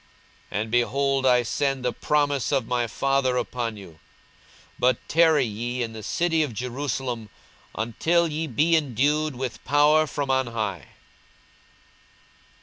[0.51, 3.99] 42:024:049 And, behold, I send the promise of my Father upon you:
[4.79, 7.29] but tarry ye in the city of Jerusalem,
[7.75, 10.87] until ye be endued with power from on high.